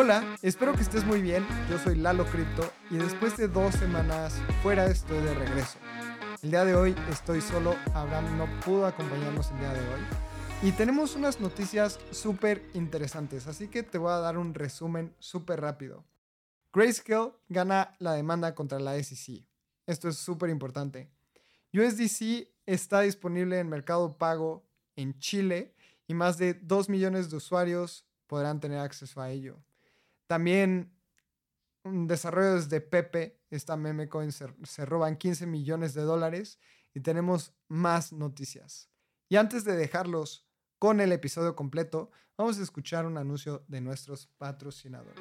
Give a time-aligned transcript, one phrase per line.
[0.00, 1.44] Hola, espero que estés muy bien.
[1.68, 5.76] Yo soy Lalo Crypto y después de dos semanas fuera estoy de regreso.
[6.40, 10.00] El día de hoy estoy solo, Abraham no pudo acompañarnos el día de hoy.
[10.62, 15.62] Y tenemos unas noticias súper interesantes, así que te voy a dar un resumen súper
[15.62, 16.04] rápido.
[16.72, 19.48] Grayscale gana la demanda contra la SEC.
[19.84, 21.10] Esto es súper importante.
[21.74, 25.74] USDC está disponible en mercado pago en Chile
[26.06, 29.58] y más de 2 millones de usuarios podrán tener acceso a ello.
[30.28, 30.94] También
[31.84, 36.60] desarrollos de Pepe, esta meme coin, se, se roban 15 millones de dólares
[36.94, 38.90] y tenemos más noticias.
[39.30, 40.46] Y antes de dejarlos
[40.78, 45.16] con el episodio completo, vamos a escuchar un anuncio de nuestros patrocinadores.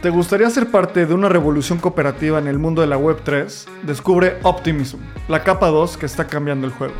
[0.00, 3.82] ¿Te gustaría ser parte de una revolución cooperativa en el mundo de la Web3?
[3.82, 6.94] Descubre Optimism, la capa 2 que está cambiando el juego.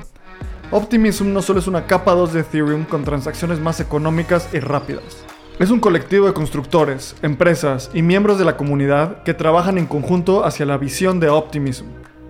[0.73, 5.25] Optimism no solo es una capa 2 de Ethereum con transacciones más económicas y rápidas.
[5.59, 10.45] Es un colectivo de constructores, empresas y miembros de la comunidad que trabajan en conjunto
[10.45, 11.87] hacia la visión de Optimism.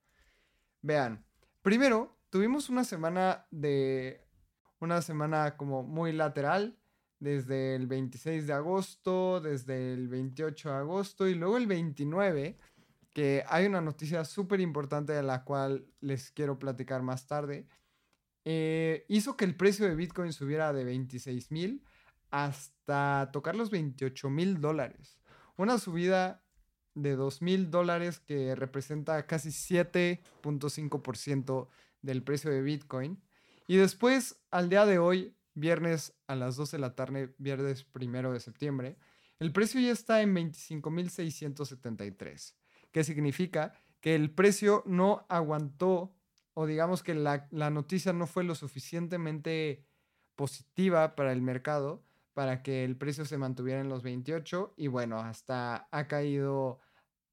[0.81, 1.25] Vean,
[1.61, 4.25] primero tuvimos una semana de
[4.79, 6.79] una semana como muy lateral,
[7.19, 12.57] desde el 26 de agosto, desde el 28 de agosto y luego el 29,
[13.13, 17.67] que hay una noticia súper importante de la cual les quiero platicar más tarde,
[18.51, 21.85] eh, hizo que el precio de Bitcoin subiera de 26 mil
[22.31, 25.19] hasta tocar los 28 mil dólares.
[25.55, 26.43] Una subida
[26.95, 31.67] de 2 mil dólares que representa casi 7.5%
[32.01, 33.21] del precio de Bitcoin.
[33.67, 38.33] Y después, al día de hoy, viernes a las 12 de la tarde, viernes primero
[38.33, 38.97] de septiembre,
[39.37, 42.55] el precio ya está en 25.673,
[42.91, 46.16] que significa que el precio no aguantó,
[46.53, 49.85] o digamos que la, la noticia no fue lo suficientemente
[50.35, 52.03] positiva para el mercado
[52.39, 56.79] para que el precio se mantuviera en los 28 y bueno, hasta ha caído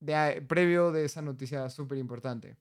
[0.01, 2.57] de, previo de esa noticia súper importante.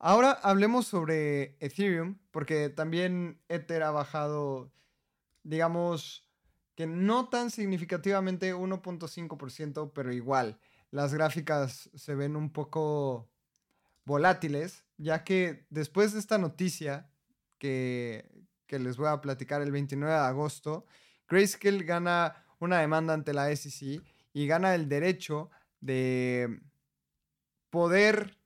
[0.00, 4.72] Ahora hablemos sobre Ethereum, porque también Ether ha bajado,
[5.44, 6.28] digamos,
[6.74, 10.58] que no tan significativamente 1.5%, pero igual,
[10.90, 13.30] las gráficas se ven un poco
[14.04, 17.10] volátiles, ya que después de esta noticia
[17.58, 18.28] que,
[18.66, 20.86] que les voy a platicar el 29 de agosto,
[21.28, 24.02] Grayscale gana una demanda ante la SEC
[24.32, 26.60] y gana el derecho de
[27.70, 28.36] poder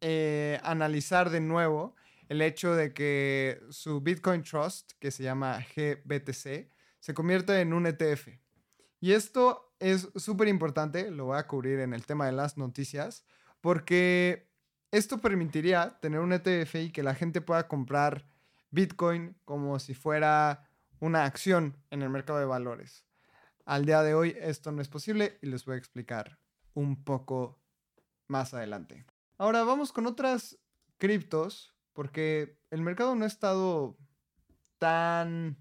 [0.00, 1.96] eh, analizar de nuevo
[2.28, 6.70] el hecho de que su Bitcoin Trust, que se llama GBTC,
[7.00, 8.28] se convierte en un ETF.
[9.00, 13.24] Y esto es súper importante, lo voy a cubrir en el tema de las noticias,
[13.60, 14.48] porque
[14.96, 18.26] esto permitiría tener un ETF y que la gente pueda comprar
[18.70, 20.68] Bitcoin como si fuera
[21.00, 23.04] una acción en el mercado de valores.
[23.64, 26.38] Al día de hoy esto no es posible y les voy a explicar
[26.74, 27.58] un poco
[28.28, 29.04] más adelante.
[29.36, 30.58] Ahora vamos con otras
[30.98, 33.96] criptos, porque el mercado no ha estado
[34.78, 35.56] tan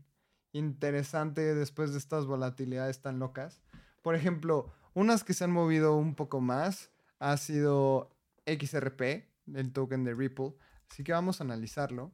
[0.52, 3.64] interesante después de estas volatilidades tan locas.
[4.04, 8.13] Por ejemplo, unas que se han movido un poco más ha sido
[8.46, 10.54] XRP, el token de Ripple.
[10.90, 12.12] Así que vamos a analizarlo.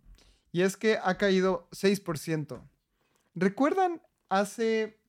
[0.51, 2.61] Y es que ha caído 6%.
[3.35, 4.99] ¿Recuerdan hace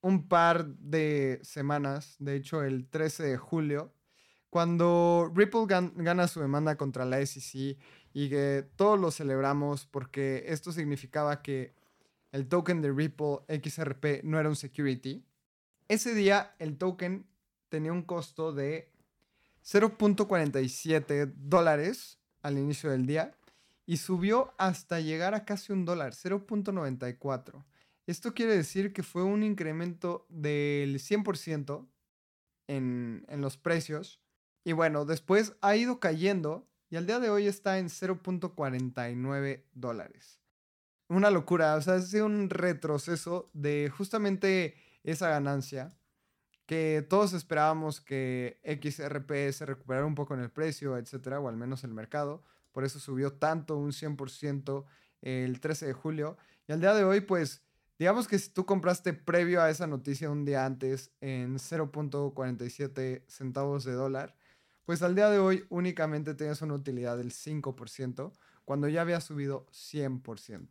[0.00, 3.92] un par de semanas, de hecho el 13 de julio,
[4.50, 7.78] cuando Ripple gana su demanda contra la SEC
[8.14, 11.74] y que todos lo celebramos porque esto significaba que
[12.32, 15.24] el token de Ripple XRP no era un security,
[15.88, 17.26] ese día el token
[17.68, 18.90] tenía un costo de
[19.64, 23.34] 0.47 dólares al inicio del día
[23.86, 27.64] y subió hasta llegar a casi un dólar, 0.94.
[28.06, 31.86] Esto quiere decir que fue un incremento del 100%
[32.66, 34.20] en, en los precios.
[34.64, 40.40] Y bueno, después ha ido cayendo y al día de hoy está en 0.49 dólares.
[41.08, 45.97] Una locura, o sea, es un retroceso de justamente esa ganancia
[46.68, 51.56] que todos esperábamos que XRP se recuperara un poco en el precio, etcétera, o al
[51.56, 52.42] menos el mercado.
[52.72, 54.84] Por eso subió tanto, un 100%
[55.22, 56.36] el 13 de julio.
[56.66, 57.62] Y al día de hoy, pues,
[57.98, 63.84] digamos que si tú compraste previo a esa noticia un día antes en 0.47 centavos
[63.84, 64.36] de dólar,
[64.84, 68.30] pues al día de hoy únicamente tienes una utilidad del 5%,
[68.66, 70.68] cuando ya había subido 100%.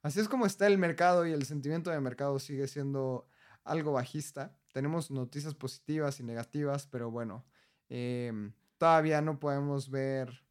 [0.00, 3.26] Así es como está el mercado y el sentimiento de mercado sigue siendo
[3.64, 4.56] algo bajista.
[4.74, 7.44] Tenemos noticias positivas y negativas, pero bueno,
[7.88, 10.44] em, todavía no podemos ver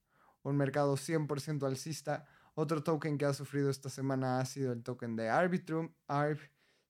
[0.44, 2.26] un mercado 100% alcista.
[2.56, 6.40] Otro token que ha sufrido esta semana ha sido el token de Arbitrum, ARB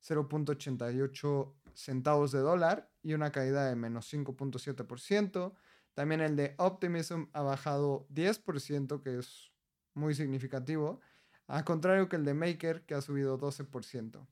[0.07, 5.56] 0.88 centavos de dólar y una caída de menos 5.7%.
[5.95, 9.51] También el de Optimism ha bajado 10%, que es
[9.95, 11.01] muy significativo,
[11.47, 14.24] al contrario que el de Maker, que ha subido 12%.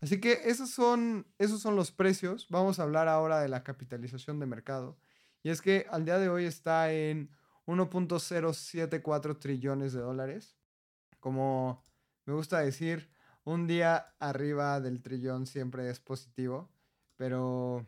[0.00, 2.48] Así que esos son, esos son los precios.
[2.50, 4.98] Vamos a hablar ahora de la capitalización de mercado.
[5.42, 7.30] Y es que al día de hoy está en
[7.66, 10.56] 1.074 trillones de dólares.
[11.20, 11.82] Como
[12.26, 13.10] me gusta decir,
[13.44, 16.70] un día arriba del trillón siempre es positivo.
[17.16, 17.86] Pero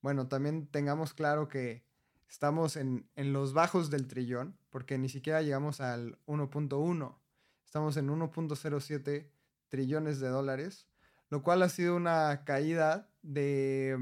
[0.00, 1.84] bueno, también tengamos claro que
[2.28, 7.16] estamos en, en los bajos del trillón, porque ni siquiera llegamos al 1.1.
[7.64, 9.30] Estamos en 1.07
[9.68, 10.88] trillones de dólares
[11.32, 13.96] lo cual ha sido una caída de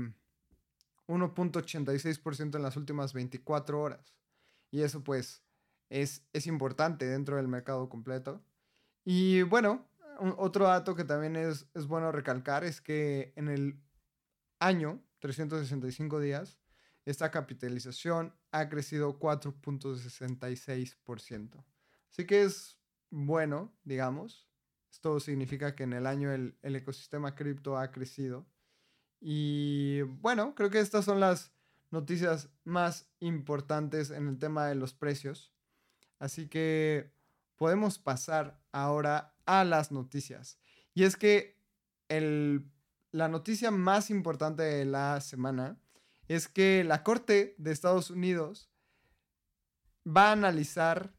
[1.07, 4.17] 1.86% en las últimas 24 horas.
[4.73, 5.45] Y eso pues
[5.91, 8.43] es, es importante dentro del mercado completo.
[9.05, 9.89] Y bueno,
[10.39, 13.81] otro dato que también es, es bueno recalcar es que en el
[14.59, 16.59] año, 365 días,
[17.05, 21.65] esta capitalización ha crecido 4.66%.
[22.11, 22.77] Así que es
[23.09, 24.50] bueno, digamos.
[24.91, 28.47] Esto significa que en el año el, ecosistema cripto ha crecido.
[29.21, 31.53] Y bueno, creo que estas son las
[31.91, 35.53] noticias más importantes en el tema de los precios.
[36.19, 37.13] Así que
[37.57, 40.59] podemos pasar ahora a las noticias.
[40.95, 41.59] Y es que
[42.09, 45.79] la noticia más importante de la semana
[46.27, 48.71] es que la Corte de Estados Unidos
[50.07, 51.15] va a analizar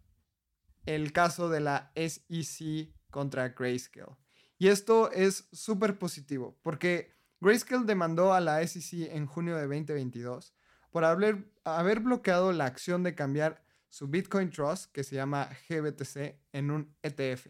[0.86, 4.18] el caso de la SEC contra Grayscale.
[4.58, 10.54] Y esto es súper positivo porque Grayscale demandó a la SEC en junio de 2022
[10.92, 16.40] por haber, haber bloqueado la acción de cambiar su Bitcoin Trust, que se llama GBTC,
[16.54, 17.48] en un ETF.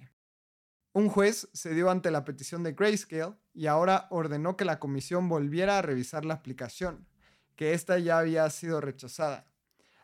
[0.94, 5.30] Un juez se dio ante la petición de Grayscale y ahora ordenó que la comisión
[5.30, 7.08] volviera a revisar la aplicación,
[7.56, 9.46] que esta ya había sido rechazada.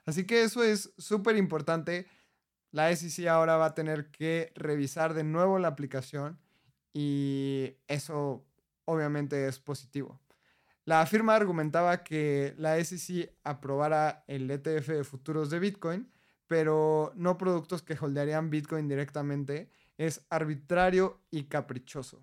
[0.05, 2.07] Así que eso es súper importante
[2.71, 6.39] la SEC ahora va a tener que revisar de nuevo la aplicación
[6.93, 8.45] y eso
[8.85, 10.19] obviamente es positivo.
[10.85, 16.09] La firma argumentaba que la SEC aprobara el ETF de futuros de Bitcoin,
[16.47, 22.21] pero no productos que holdearían Bitcoin directamente, es arbitrario y caprichoso.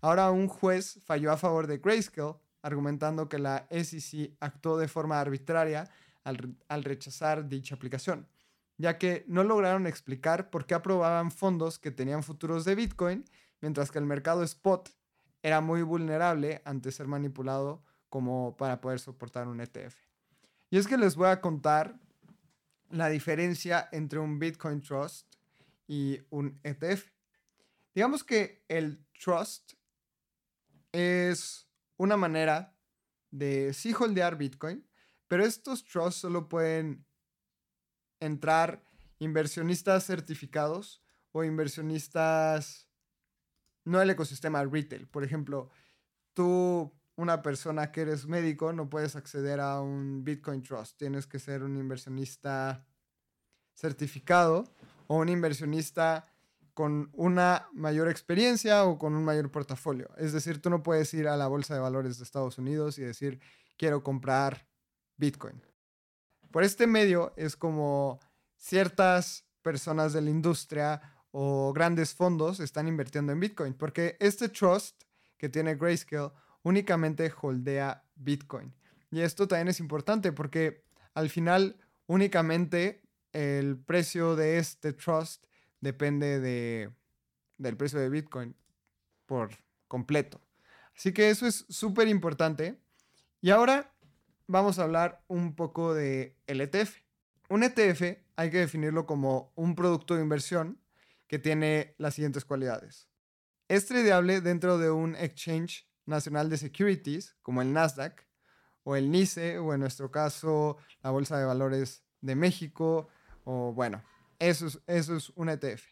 [0.00, 5.20] Ahora un juez falló a favor de Grayscale, argumentando que la SEC actuó de forma
[5.20, 5.88] arbitraria
[6.24, 8.26] al, al rechazar dicha aplicación
[8.76, 13.24] ya que no lograron explicar por qué aprobaban fondos que tenían futuros de Bitcoin,
[13.60, 14.90] mientras que el mercado spot
[15.42, 19.96] era muy vulnerable ante ser manipulado como para poder soportar un ETF.
[20.70, 21.98] Y es que les voy a contar
[22.90, 25.34] la diferencia entre un Bitcoin Trust
[25.86, 27.10] y un ETF.
[27.94, 29.74] Digamos que el Trust
[30.92, 32.76] es una manera
[33.30, 34.86] de sí holdear Bitcoin,
[35.26, 37.04] pero estos trusts solo pueden
[38.20, 38.82] entrar
[39.18, 41.02] inversionistas certificados
[41.32, 42.88] o inversionistas,
[43.84, 45.06] no el ecosistema retail.
[45.08, 45.70] Por ejemplo,
[46.32, 50.98] tú, una persona que eres médico, no puedes acceder a un Bitcoin Trust.
[50.98, 52.86] Tienes que ser un inversionista
[53.74, 54.64] certificado
[55.06, 56.28] o un inversionista
[56.72, 60.10] con una mayor experiencia o con un mayor portafolio.
[60.16, 63.02] Es decir, tú no puedes ir a la Bolsa de Valores de Estados Unidos y
[63.02, 63.40] decir,
[63.76, 64.66] quiero comprar
[65.16, 65.62] Bitcoin.
[66.54, 68.20] Por este medio es como
[68.56, 75.02] ciertas personas de la industria o grandes fondos están invirtiendo en Bitcoin, porque este trust
[75.36, 76.30] que tiene Grayscale
[76.62, 78.72] únicamente holdea Bitcoin.
[79.10, 80.84] Y esto también es importante porque
[81.14, 85.46] al final únicamente el precio de este trust
[85.80, 86.94] depende de,
[87.58, 88.54] del precio de Bitcoin
[89.26, 89.50] por
[89.88, 90.40] completo.
[90.96, 92.80] Así que eso es súper importante.
[93.40, 93.92] Y ahora
[94.46, 96.96] vamos a hablar un poco de el ETF.
[97.48, 100.80] Un ETF hay que definirlo como un producto de inversión
[101.26, 103.08] que tiene las siguientes cualidades.
[103.68, 108.26] Es tradeable dentro de un exchange nacional de securities como el Nasdaq
[108.82, 113.08] o el NICE o en nuestro caso la Bolsa de Valores de México
[113.44, 114.02] o bueno,
[114.38, 115.82] eso es, eso es un ETF.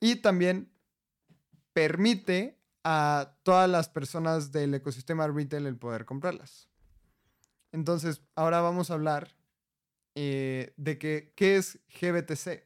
[0.00, 0.72] Y también
[1.72, 6.68] permite a todas las personas del ecosistema retail el poder comprarlas.
[7.76, 9.36] Entonces, ahora vamos a hablar
[10.14, 12.64] eh, de que, qué es GBTC.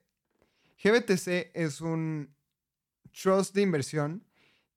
[0.80, 2.32] GBTC es un
[3.10, 4.24] trust de inversión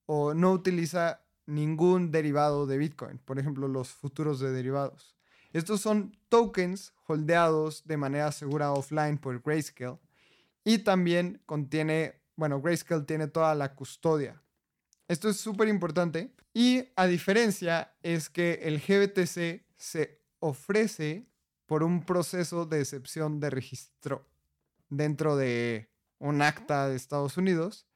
[0.05, 5.15] o no utiliza ningún derivado de Bitcoin, por ejemplo, los futuros de derivados.
[5.53, 9.97] Estos son tokens holdeados de manera segura offline por Grayscale
[10.65, 14.43] y también contiene, bueno, Grayscale tiene toda la custodia.
[15.07, 21.29] Esto es súper importante y a diferencia es que el GBTC se ofrece
[21.65, 24.27] por un proceso de excepción de registro
[24.89, 25.89] dentro de
[26.19, 27.87] un acta de Estados Unidos.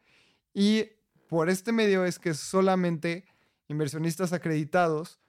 [0.54, 0.86] Y
[1.28, 3.26] por este medio es que solamente
[3.68, 5.20] inversionistas acreditados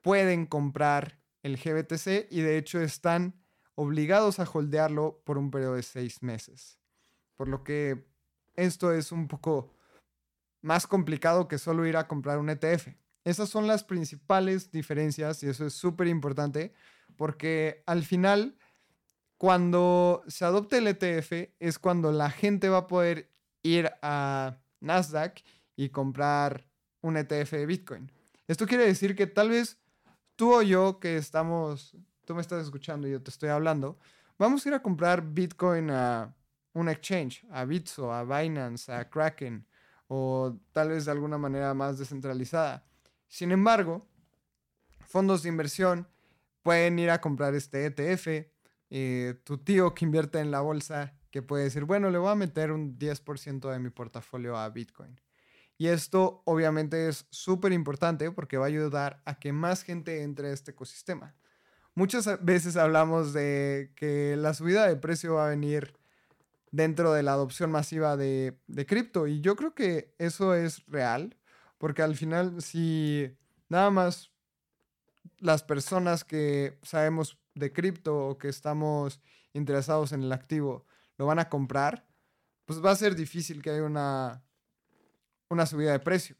[0.00, 3.34] pueden comprar el GBTC y de hecho están
[3.74, 6.78] obligados a holdearlo por un periodo de seis meses.
[7.36, 8.04] Por lo que
[8.54, 9.74] esto es un poco
[10.60, 12.88] más complicado que solo ir a comprar un ETF.
[13.24, 16.72] Esas son las principales diferencias y eso es súper importante
[17.16, 18.56] porque al final
[19.42, 23.28] cuando se adopte el ETF es cuando la gente va a poder
[23.64, 25.42] ir a Nasdaq
[25.74, 26.64] y comprar
[27.00, 28.12] un ETF de Bitcoin.
[28.46, 29.80] Esto quiere decir que tal vez
[30.36, 33.98] tú o yo que estamos, tú me estás escuchando y yo te estoy hablando,
[34.38, 36.32] vamos a ir a comprar Bitcoin a
[36.72, 39.66] un exchange, a Bitso, a Binance, a Kraken
[40.06, 42.84] o tal vez de alguna manera más descentralizada.
[43.26, 44.06] Sin embargo,
[45.04, 46.06] fondos de inversión
[46.62, 48.51] pueden ir a comprar este ETF
[48.94, 52.34] eh, tu tío que invierte en la bolsa, que puede decir, bueno, le voy a
[52.34, 55.18] meter un 10% de mi portafolio a Bitcoin.
[55.78, 60.48] Y esto obviamente es súper importante porque va a ayudar a que más gente entre
[60.48, 61.34] a este ecosistema.
[61.94, 65.94] Muchas veces hablamos de que la subida de precio va a venir
[66.70, 71.38] dentro de la adopción masiva de, de cripto y yo creo que eso es real
[71.78, 73.34] porque al final si
[73.70, 74.32] nada más
[75.38, 79.20] las personas que sabemos de cripto o que estamos
[79.52, 80.86] interesados en el activo
[81.18, 82.06] lo van a comprar,
[82.64, 84.42] pues va a ser difícil que haya una,
[85.48, 86.36] una subida de precio.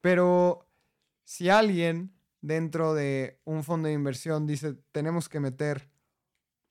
[0.00, 0.68] Pero
[1.24, 5.90] si alguien dentro de un fondo de inversión dice tenemos que meter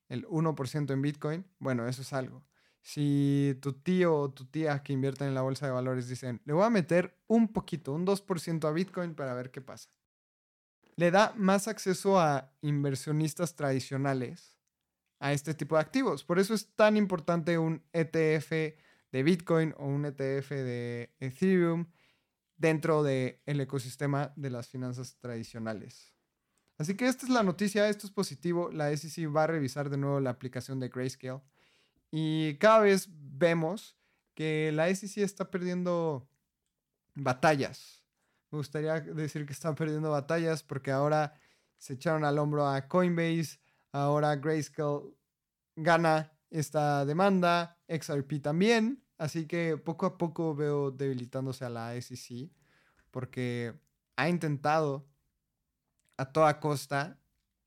[0.10, 2.44] el 1% en Bitcoin, bueno, eso es algo.
[2.82, 6.54] Si tu tío o tu tía que invierten en la bolsa de valores dicen, le
[6.54, 9.90] voy a meter un poquito, un 2% a Bitcoin para ver qué pasa
[10.96, 14.58] le da más acceso a inversionistas tradicionales
[15.20, 16.24] a este tipo de activos.
[16.24, 18.52] Por eso es tan importante un ETF
[19.12, 21.86] de Bitcoin o un ETF de Ethereum
[22.58, 26.14] dentro del ecosistema de las finanzas tradicionales.
[26.78, 28.72] Así que esta es la noticia, esto es positivo.
[28.72, 31.42] La SEC va a revisar de nuevo la aplicación de Grayscale.
[32.10, 33.96] Y cada vez vemos
[34.34, 36.28] que la SEC está perdiendo
[37.14, 38.01] batallas
[38.52, 41.34] me gustaría decir que están perdiendo batallas porque ahora
[41.78, 43.60] se echaron al hombro a Coinbase,
[43.92, 45.16] ahora Grayscale
[45.76, 52.52] gana esta demanda, XRP también, así que poco a poco veo debilitándose a la SEC
[53.10, 53.74] porque
[54.18, 55.08] ha intentado
[56.18, 57.20] a toda costa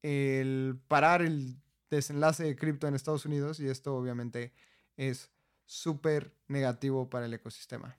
[0.02, 1.60] el parar el
[1.90, 4.52] desenlace de cripto en Estados Unidos y esto obviamente
[4.96, 5.30] es
[5.64, 7.96] súper negativo para el ecosistema.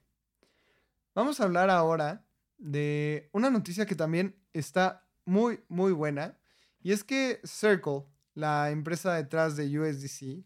[1.15, 2.24] Vamos a hablar ahora
[2.57, 6.37] de una noticia que también está muy, muy buena.
[6.81, 10.45] Y es que Circle, la empresa detrás de USDC,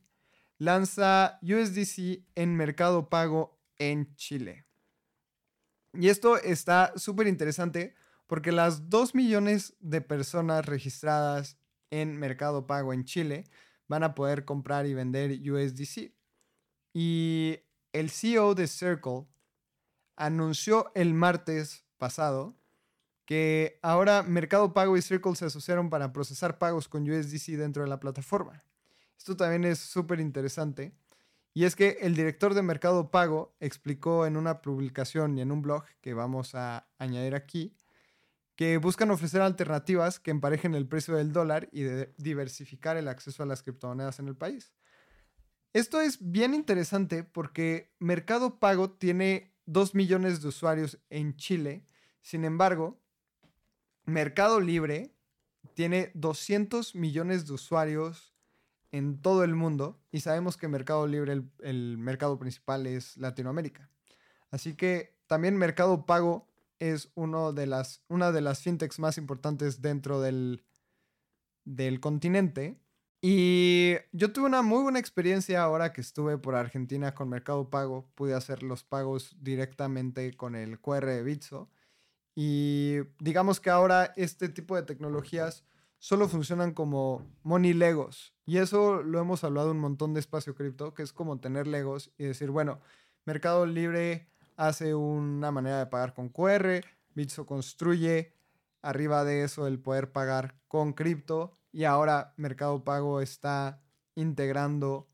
[0.57, 4.65] lanza USDC en mercado pago en Chile.
[5.93, 7.95] Y esto está súper interesante
[8.27, 11.57] porque las 2 millones de personas registradas
[11.89, 13.45] en mercado pago en Chile
[13.87, 16.13] van a poder comprar y vender USDC.
[16.93, 17.59] Y
[17.91, 19.25] el CEO de Circle
[20.15, 22.55] anunció el martes pasado
[23.25, 27.89] que ahora Mercado Pago y Circle se asociaron para procesar pagos con USDC dentro de
[27.89, 28.63] la plataforma.
[29.19, 30.93] Esto también es súper interesante.
[31.53, 35.61] Y es que el director de Mercado Pago explicó en una publicación y en un
[35.61, 37.75] blog que vamos a añadir aquí
[38.59, 43.41] que buscan ofrecer alternativas que emparejen el precio del dólar y de diversificar el acceso
[43.41, 44.73] a las criptomonedas en el país.
[45.71, 51.85] Esto es bien interesante porque Mercado Pago tiene 2 millones de usuarios en Chile.
[52.21, 52.99] Sin embargo,
[54.05, 55.13] Mercado Libre
[55.75, 58.33] tiene 200 millones de usuarios
[58.91, 63.89] en todo el mundo y sabemos que Mercado Libre, el, mercado principal es Latinoamérica.
[64.49, 66.47] Así que también Mercado Pago
[66.79, 70.63] es uno de las, una de las fintechs más importantes dentro del,
[71.63, 72.79] del continente.
[73.21, 78.09] Y yo tuve una muy buena experiencia ahora que estuve por Argentina con Mercado Pago.
[78.15, 81.69] Pude hacer los pagos directamente con el QR de Bitso.
[82.33, 85.65] Y digamos que ahora este tipo de tecnologías
[85.97, 88.33] solo funcionan como money legos.
[88.45, 92.11] Y eso lo hemos hablado un montón de espacio cripto, que es como tener legos
[92.17, 92.79] y decir, bueno,
[93.25, 98.33] Mercado Libre hace una manera de pagar con QR, Bitso construye
[98.81, 103.81] arriba de eso el poder pagar con cripto y ahora Mercado Pago está
[104.15, 105.09] integrando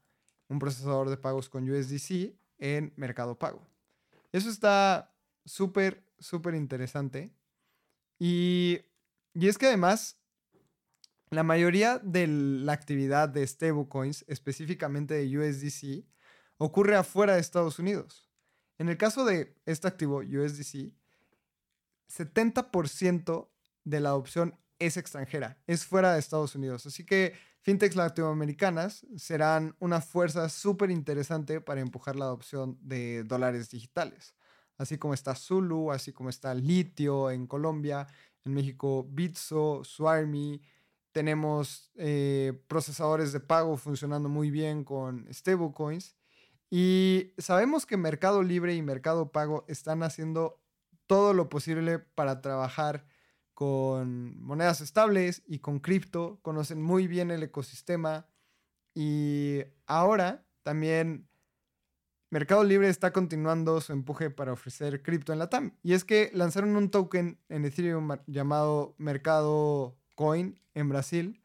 [0.47, 3.67] un procesador de pagos con USDC en Mercado Pago.
[4.31, 5.13] Eso está
[5.45, 7.33] súper, súper interesante.
[8.19, 8.79] Y,
[9.33, 10.17] y, es que además,
[11.29, 16.05] la mayoría de la actividad de stablecoins, específicamente de USDC,
[16.57, 18.29] ocurre afuera de Estados Unidos.
[18.77, 20.93] En el caso de este activo USDC,
[22.09, 23.49] 70%
[23.83, 26.85] de la adopción es extranjera, es fuera de Estados Unidos.
[26.85, 33.69] Así que fintechs latinoamericanas serán una fuerza súper interesante para empujar la adopción de dólares
[33.69, 34.35] digitales.
[34.77, 38.07] Así como está Zulu, así como está Litio en Colombia,
[38.43, 40.61] en México Bitso, Swarmy.
[41.11, 46.15] Tenemos eh, procesadores de pago funcionando muy bien con stablecoins.
[46.69, 50.61] Y sabemos que Mercado Libre y Mercado Pago están haciendo
[51.07, 53.05] todo lo posible para trabajar
[53.55, 58.27] con monedas estables y con cripto, conocen muy bien el ecosistema
[58.93, 61.27] y ahora también
[62.29, 65.77] Mercado Libre está continuando su empuje para ofrecer cripto en la TAM.
[65.83, 71.41] Y es que lanzaron un token en Ethereum llamado Mercado Coin en Brasil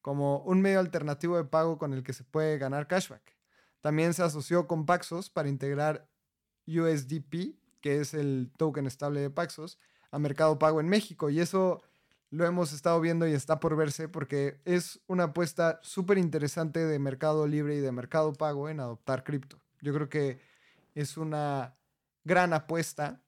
[0.00, 3.36] como un medio alternativo de pago con el que se puede ganar cashback.
[3.80, 6.08] También se asoció con Paxos para integrar
[6.68, 9.78] USDP, que es el token estable de Paxos,
[10.10, 11.30] a Mercado Pago en México.
[11.30, 11.82] Y eso
[12.30, 16.98] lo hemos estado viendo y está por verse porque es una apuesta súper interesante de
[16.98, 19.58] Mercado Libre y de Mercado Pago en adoptar cripto.
[19.80, 20.40] Yo creo que
[20.94, 21.74] es una
[22.24, 23.22] gran apuesta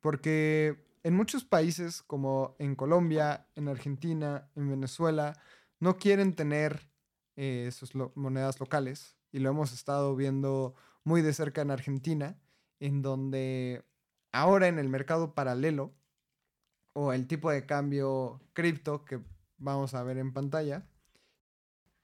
[0.00, 5.34] porque en muchos países como en Colombia, en Argentina, en Venezuela,
[5.80, 6.88] no quieren tener
[7.36, 12.36] eh, sus monedas locales y lo hemos estado viendo muy de cerca en Argentina,
[12.80, 13.84] en donde
[14.32, 15.92] ahora en el mercado paralelo
[17.00, 19.20] o el tipo de cambio cripto que
[19.56, 20.84] vamos a ver en pantalla,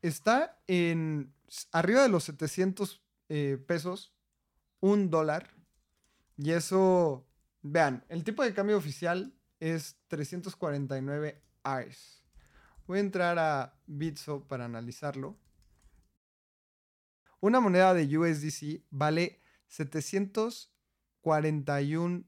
[0.03, 1.35] está en
[1.73, 4.15] arriba de los 700 eh, pesos,
[4.79, 5.53] un dólar.
[6.37, 7.27] Y eso,
[7.61, 12.23] vean, el tipo de cambio oficial es 349 ARS.
[12.87, 15.37] Voy a entrar a Bitso para analizarlo.
[17.41, 22.25] Una moneda de USDC vale 741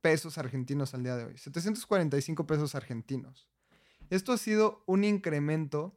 [0.00, 1.38] pesos argentinos al día de hoy.
[1.38, 3.48] 745 pesos argentinos.
[4.10, 5.96] Esto ha sido un incremento,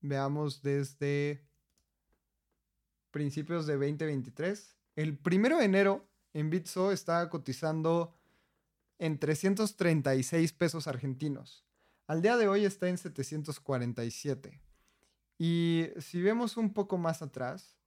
[0.00, 1.44] veamos, desde
[3.10, 4.76] principios de 2023.
[4.96, 8.16] El primero de enero en Bitso estaba cotizando
[8.98, 11.64] en 336 pesos argentinos.
[12.06, 14.60] Al día de hoy está en 747.
[15.38, 17.78] Y si vemos un poco más atrás,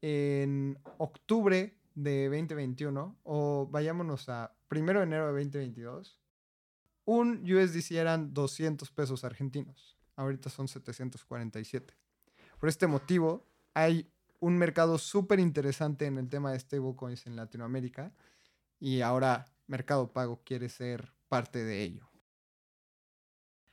[0.00, 6.20] en octubre de 2021, o vayámonos a primero de enero de 2022,
[7.04, 9.96] un USDC eran 200 pesos argentinos.
[10.16, 11.94] Ahorita son 747.
[12.58, 18.12] Por este motivo, hay un mercado súper interesante en el tema de stablecoins en Latinoamérica
[18.78, 22.10] y ahora Mercado Pago quiere ser parte de ello.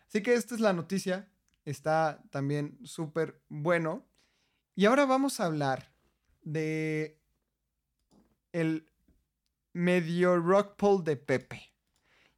[0.07, 1.29] Así que esta es la noticia
[1.67, 4.07] está también súper bueno.
[4.73, 5.91] Y ahora vamos a hablar
[6.41, 7.16] de
[8.61, 8.89] el
[9.73, 11.73] medio rock poll de Pepe.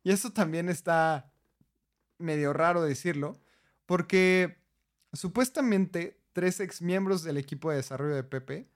[0.03, 1.31] Y eso también está
[2.17, 3.39] medio raro decirlo,
[3.85, 4.61] porque
[5.13, 8.69] supuestamente tres ex miembros del equipo de desarrollo de Pepe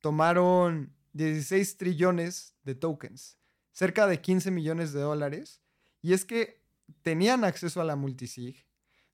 [0.00, 3.38] tomaron 16 trillones de tokens,
[3.72, 5.60] cerca de 15 millones de dólares.
[6.00, 6.62] Y es que
[7.02, 8.66] tenían acceso a la multisig.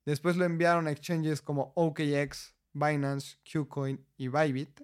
[0.05, 4.83] Después lo enviaron a exchanges como OKX, Binance, Qcoin y Bybit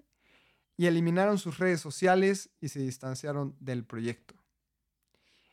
[0.79, 4.33] y eliminaron sus redes sociales y se distanciaron del proyecto.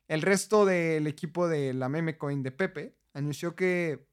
[0.06, 4.06] El resto del equipo de la meme coin de Pepe anunció que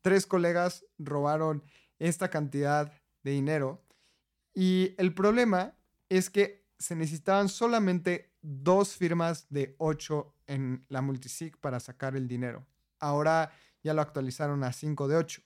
[0.00, 1.64] tres colegas robaron
[1.98, 2.92] esta cantidad
[3.24, 3.84] de dinero
[4.54, 5.76] y el problema
[6.08, 12.28] es que se necesitaban solamente dos firmas de 8 en la multisig para sacar el
[12.28, 12.64] dinero.
[13.00, 13.50] Ahora
[13.82, 15.42] ya lo actualizaron a 5 de 8.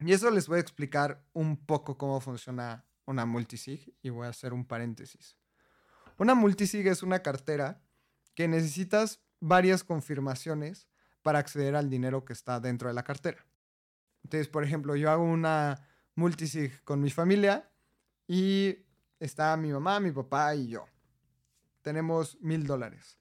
[0.00, 4.30] Y eso les voy a explicar un poco cómo funciona una multisig y voy a
[4.30, 5.38] hacer un paréntesis.
[6.18, 7.80] Una multisig es una cartera
[8.34, 10.88] que necesitas varias confirmaciones
[11.22, 13.46] para acceder al dinero que está dentro de la cartera.
[14.24, 17.70] Entonces, por ejemplo, yo hago una multisig con mi familia
[18.26, 18.76] y
[19.20, 20.84] está mi mamá, mi papá y yo.
[21.80, 23.18] Tenemos mil dólares.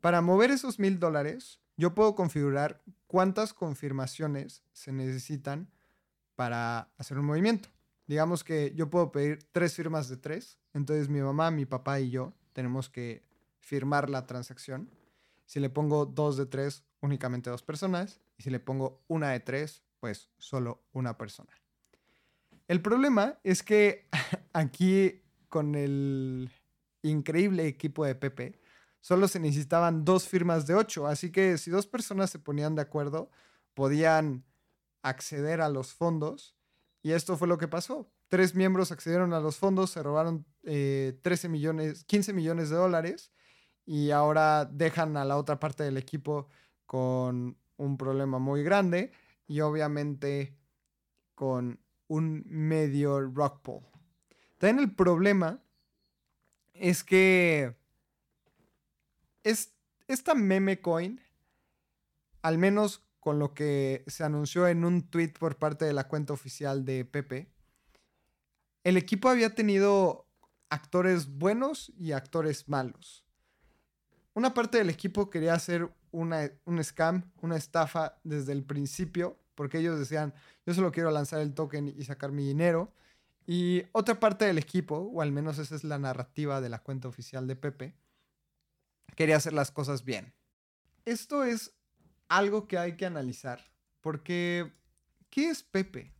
[0.00, 5.70] Para mover esos mil dólares, yo puedo configurar cuántas confirmaciones se necesitan
[6.34, 7.68] para hacer un movimiento.
[8.10, 10.58] Digamos que yo puedo pedir tres firmas de tres.
[10.74, 13.22] Entonces mi mamá, mi papá y yo tenemos que
[13.60, 14.90] firmar la transacción.
[15.46, 18.20] Si le pongo dos de tres, únicamente dos personas.
[18.36, 21.52] Y si le pongo una de tres, pues solo una persona.
[22.66, 24.08] El problema es que
[24.52, 26.50] aquí con el
[27.02, 28.60] increíble equipo de Pepe,
[29.00, 31.06] solo se necesitaban dos firmas de ocho.
[31.06, 33.30] Así que si dos personas se ponían de acuerdo,
[33.74, 34.44] podían
[35.00, 36.56] acceder a los fondos.
[37.02, 38.10] Y esto fue lo que pasó.
[38.28, 43.32] Tres miembros accedieron a los fondos, se robaron 13 eh, millones, 15 millones de dólares
[43.86, 46.48] y ahora dejan a la otra parte del equipo
[46.86, 49.12] con un problema muy grande
[49.46, 50.56] y obviamente
[51.34, 53.82] con un medio rock pool.
[54.58, 55.62] También el problema
[56.74, 57.74] es que
[59.42, 59.72] es,
[60.06, 61.20] esta meme coin,
[62.42, 66.32] al menos con lo que se anunció en un tweet por parte de la cuenta
[66.32, 67.48] oficial de Pepe,
[68.82, 70.26] el equipo había tenido
[70.70, 73.24] actores buenos y actores malos.
[74.32, 79.78] Una parte del equipo quería hacer una, un scam, una estafa desde el principio, porque
[79.78, 80.32] ellos decían,
[80.64, 82.92] yo solo quiero lanzar el token y sacar mi dinero.
[83.46, 87.08] Y otra parte del equipo, o al menos esa es la narrativa de la cuenta
[87.08, 87.94] oficial de Pepe,
[89.16, 90.32] quería hacer las cosas bien.
[91.04, 91.72] Esto es
[92.30, 93.60] algo que hay que analizar,
[94.00, 94.72] porque
[95.28, 96.14] ¿qué es Pepe?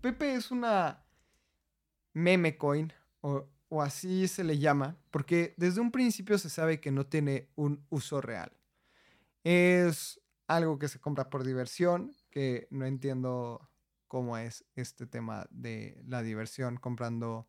[0.00, 1.04] Pepe es una
[2.14, 6.90] meme coin, o, o así se le llama, porque desde un principio se sabe que
[6.90, 8.50] no tiene un uso real.
[9.44, 13.70] Es algo que se compra por diversión, que no entiendo
[14.08, 17.48] cómo es este tema de la diversión comprando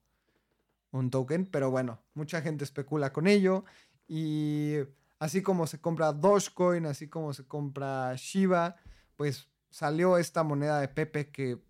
[0.92, 3.64] un token, pero bueno, mucha gente especula con ello
[4.08, 4.76] y
[5.22, 8.76] así como se compra Dogecoin, así como se compra Shiba,
[9.16, 11.62] pues salió esta moneda de Pepe que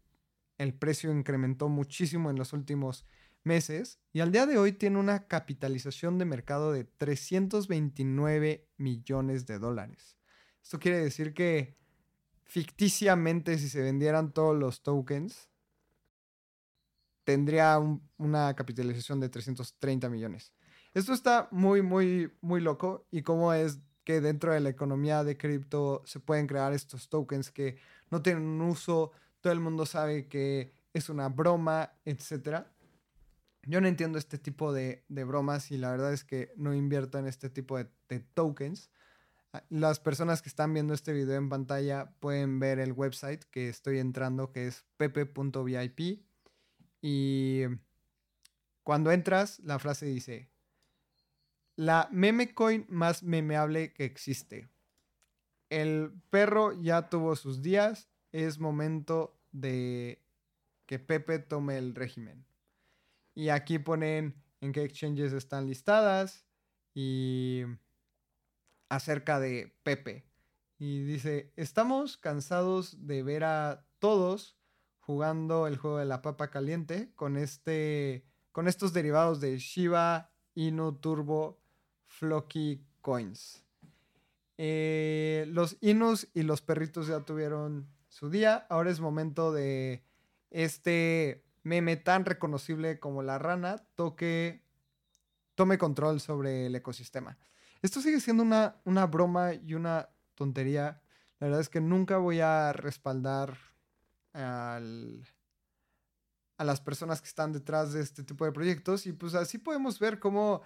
[0.58, 3.06] el precio incrementó muchísimo en los últimos
[3.44, 9.60] meses y al día de hoy tiene una capitalización de mercado de 329 millones de
[9.60, 10.16] dólares.
[10.64, 11.76] Esto quiere decir que
[12.46, 15.50] ficticiamente si se vendieran todos los tokens,
[17.26, 17.78] tendría
[18.16, 20.54] una capitalización de 330 millones.
[20.94, 25.38] Esto está muy, muy, muy loco y cómo es que dentro de la economía de
[25.38, 27.78] cripto se pueden crear estos tokens que
[28.10, 32.66] no tienen un uso, todo el mundo sabe que es una broma, etc.
[33.64, 37.28] Yo no entiendo este tipo de, bromas y la verdad es que no invierto en
[37.28, 38.90] este tipo de, de tokens.
[39.54, 43.70] Ah, las personas que están viendo este video en pantalla pueden ver el website que
[43.70, 46.22] estoy entrando que es pepe.vip
[47.02, 47.62] y
[48.84, 50.51] cuando entras la frase dice
[51.82, 54.70] la meme coin más memeable que existe.
[55.68, 60.24] El perro ya tuvo sus días, es momento de
[60.86, 62.46] que Pepe tome el régimen.
[63.34, 66.46] Y aquí ponen en qué exchanges están listadas
[66.94, 67.64] y
[68.90, 70.28] acerca de Pepe.
[70.78, 74.56] Y dice, estamos cansados de ver a todos
[75.00, 81.00] jugando el juego de la papa caliente con, este, con estos derivados de Shiba, Inu,
[81.00, 81.61] Turbo,
[82.12, 83.64] Flocky Coins.
[84.58, 88.68] Eh, los Inus y los perritos ya tuvieron su día.
[88.70, 90.04] Ahora es momento de
[90.52, 94.64] este meme tan reconocible como la rana toque,
[95.56, 97.38] tome control sobre el ecosistema.
[97.82, 101.02] Esto sigue siendo una, una broma y una tontería.
[101.40, 103.58] La verdad es que nunca voy a respaldar
[104.34, 105.26] al,
[106.58, 109.08] a las personas que están detrás de este tipo de proyectos.
[109.08, 110.62] Y pues así podemos ver cómo,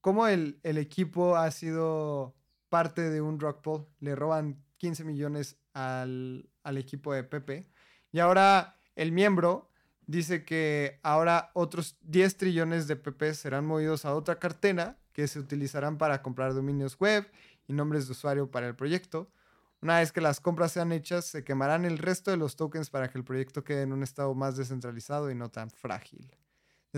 [0.00, 2.34] cómo el, equipo ha sido
[2.68, 3.86] parte de un rock pool.
[4.00, 7.68] Le roban 15 millones al, al equipo de Pepe.
[8.12, 9.70] Y ahora el miembro
[10.06, 15.38] dice que ahora otros 10 trillones de PP serán movidos a otra cartera que se
[15.38, 17.30] utilizarán para comprar dominios web
[17.66, 19.30] y nombres de usuario para el proyecto.
[19.80, 23.08] Una vez que las compras sean hechas, se quemarán el resto de los tokens para
[23.10, 26.34] que el proyecto quede en un estado más descentralizado y no tan frágil.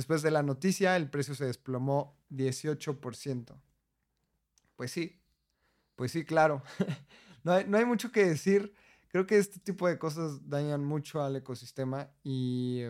[0.00, 3.60] Después de la noticia, el precio se desplomó 18%.
[4.74, 5.20] Pues sí,
[5.94, 6.62] pues sí, claro.
[7.44, 8.72] no, hay, no hay mucho que decir.
[9.08, 12.84] Creo que este tipo de cosas dañan mucho al ecosistema y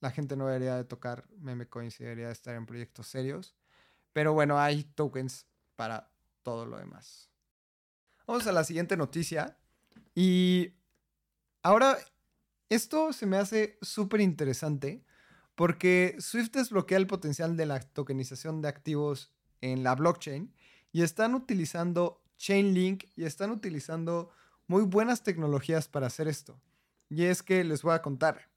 [0.00, 3.56] la gente no debería de tocar meme coins y debería de estar en proyectos serios.
[4.12, 7.30] Pero bueno, hay tokens para todo lo demás.
[8.26, 9.56] Vamos a la siguiente noticia.
[10.14, 10.74] Y
[11.62, 11.96] ahora,
[12.68, 15.05] esto se me hace súper interesante
[15.56, 20.54] porque Swift desbloquea el potencial de la tokenización de activos en la blockchain
[20.92, 24.30] y están utilizando Chainlink y están utilizando
[24.68, 26.60] muy buenas tecnologías para hacer esto.
[27.08, 28.50] Y es que les voy a contar.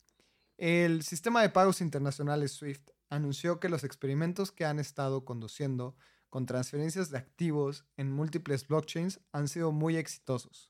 [0.57, 5.95] El sistema de pagos internacionales SWIFT anunció que los experimentos que han estado conduciendo
[6.29, 10.69] con transferencias de activos en múltiples blockchains han sido muy exitosos,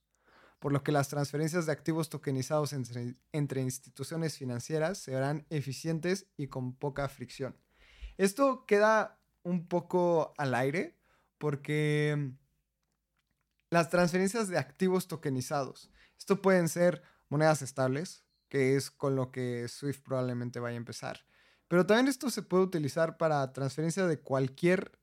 [0.60, 6.76] por lo que las transferencias de activos tokenizados entre, instituciones financieras serán eficientes y con
[6.76, 7.56] poca fricción.
[8.18, 10.98] Esto queda un poco al aire
[11.38, 12.34] porque
[13.70, 19.68] las transferencias de activos tokenizados, esto pueden ser monedas estables, que es con lo que
[19.70, 21.26] Swift probablemente vaya a empezar.
[21.70, 25.00] Pero también esto se puede utilizar para transferencia de cualquier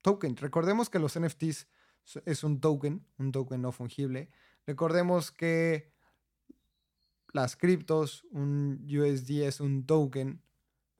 [0.00, 0.36] token.
[0.36, 1.68] Recordemos que los NFTs
[2.24, 4.30] es un token, un token no fungible.
[4.66, 5.92] Recordemos que
[7.32, 10.42] las criptos, un USD es un token,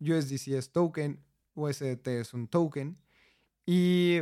[0.00, 2.98] USDC es token, USDT es un token.
[3.66, 4.20] Y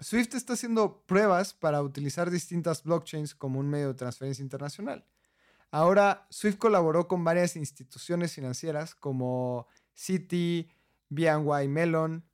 [0.00, 5.06] Swift está haciendo pruebas para utilizar distintas blockchains como un medio de transferencia internacional.
[5.70, 10.70] Ahora, Swift colaboró con varias instituciones financieras como Citi,
[11.10, 12.24] BNY Mellon,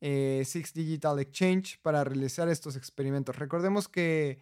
[0.00, 3.36] eh, Six Digital Exchange para realizar estos experimentos.
[3.36, 4.40] Recordemos que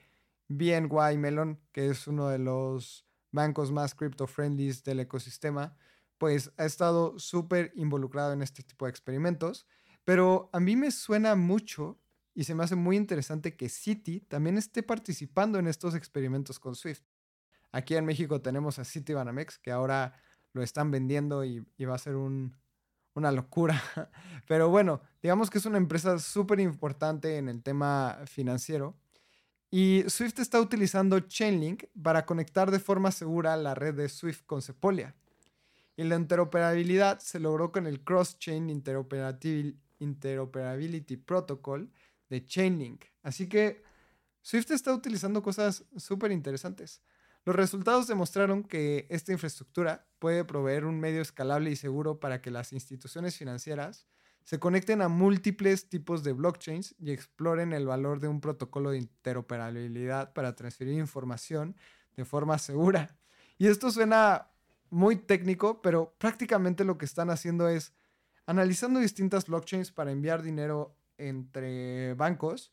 [0.50, 5.76] BNY Mellon, que es uno de los bancos más crypto-friendly del ecosistema,
[6.18, 9.66] pues ha estado súper involucrado en este tipo de experimentos.
[10.04, 12.00] Pero a mí me suena mucho
[12.34, 16.74] y se me hace muy interesante que Citi también esté participando en estos experimentos con
[16.74, 17.04] Swift.
[17.70, 20.14] Aquí en México tenemos a Citibanamex, que ahora
[20.52, 22.56] lo están vendiendo y, y va a ser un,
[23.14, 23.80] una locura.
[24.48, 28.96] Pero bueno, digamos que es una empresa súper importante en el tema financiero.
[29.70, 34.62] Y Swift está utilizando Chainlink para conectar de forma segura la red de Swift con
[34.62, 35.14] Sepolia.
[35.96, 38.68] Y la interoperabilidad se logró con el Cross-Chain
[39.98, 41.92] Interoperability Protocol
[42.28, 43.04] de Chainlink.
[43.22, 43.82] Así que
[44.42, 47.02] Swift está utilizando cosas súper interesantes.
[47.44, 52.50] Los resultados demostraron que esta infraestructura puede proveer un medio escalable y seguro para que
[52.50, 54.08] las instituciones financieras
[54.44, 58.98] se conecten a múltiples tipos de blockchains y exploren el valor de un protocolo de
[58.98, 61.76] interoperabilidad para transferir información
[62.16, 63.16] de forma segura.
[63.58, 64.48] Y esto suena
[64.90, 67.92] muy técnico, pero prácticamente lo que están haciendo es
[68.46, 72.72] analizando distintas blockchains para enviar dinero entre bancos.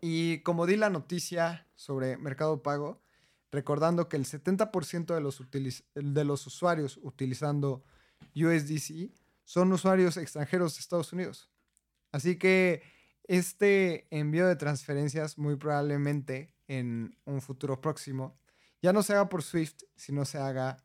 [0.00, 3.02] Y como di la noticia sobre Mercado Pago,
[3.50, 5.42] recordando que el 70% de los,
[5.94, 7.84] de los usuarios utilizando
[8.34, 9.10] USDC
[9.44, 11.50] son usuarios extranjeros de Estados Unidos.
[12.10, 12.82] Así que
[13.24, 18.38] este envío de transferencias muy probablemente en un futuro próximo
[18.82, 20.82] ya no se haga por Swift, sino se haga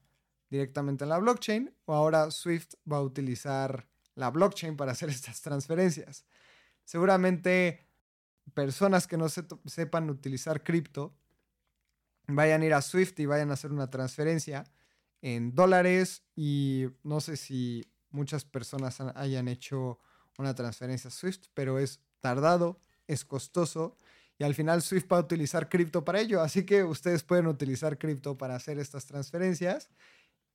[0.49, 5.41] directamente en la blockchain o ahora Swift va a utilizar la blockchain para hacer estas
[5.41, 6.25] transferencias.
[6.85, 7.87] Seguramente
[8.53, 11.17] personas que no sepan utilizar cripto
[12.27, 14.63] vayan a ir a Swift y vayan a hacer una transferencia
[15.21, 19.99] en dólares y no sé si muchas personas hayan hecho
[20.37, 23.97] una transferencia Swift, pero es tardado, es costoso
[24.39, 27.97] y al final Swift va a utilizar cripto para ello, así que ustedes pueden utilizar
[27.97, 29.89] cripto para hacer estas transferencias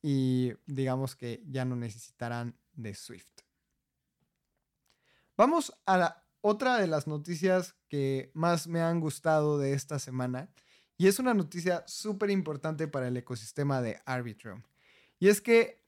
[0.03, 3.43] y digamos que ya no necesitarán de Swift.
[5.37, 10.49] Vamos a la otra de las noticias que más me han gustado de esta semana
[10.97, 14.63] y es una noticia súper importante para el ecosistema de Arbitrum.
[15.19, 15.82] Y es que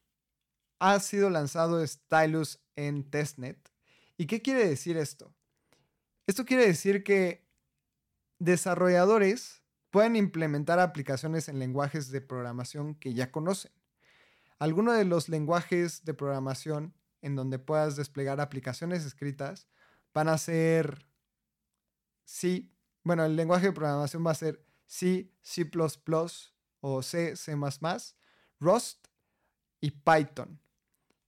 [0.87, 3.73] ha sido lanzado Stylus en testnet.
[4.19, 5.35] ¿Y qué quiere decir esto?
[6.27, 7.49] Esto quiere decir que
[8.39, 13.73] desarrolladores pueden implementar aplicaciones en lenguajes de programación que ya conocen.
[14.59, 16.93] Algunos de los lenguajes de programación
[17.23, 19.67] en donde puedas desplegar aplicaciones escritas
[20.13, 21.07] van a ser
[22.27, 22.69] C,
[23.05, 25.71] bueno, el lenguaje de programación va a ser C, C++
[26.81, 27.57] o C, C++,
[28.61, 29.07] Rust
[29.81, 30.61] y Python.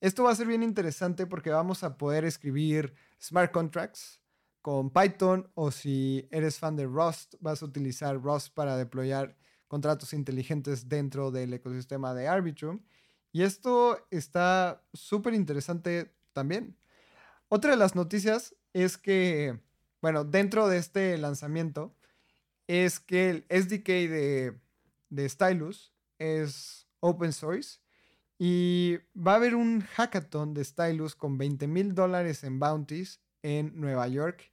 [0.06, 4.20] Esto va a ser bien interesante porque vamos a poder escribir smart contracts
[4.62, 10.12] con Python o si eres fan de Rust, vas a utilizar Rust para deployar contratos
[10.12, 12.84] inteligentes dentro del ecosistema de Arbitrum.
[13.32, 16.78] Y esto está súper interesante también.
[17.48, 19.60] Otra de las noticias es que,
[20.00, 21.96] bueno, dentro de este lanzamiento,
[22.68, 24.60] es que el SDK de,
[25.08, 27.80] de Stylus es open source
[28.38, 33.80] y va a haber un hackathon de Stylus con 20 mil dólares en bounties en
[33.80, 34.52] Nueva York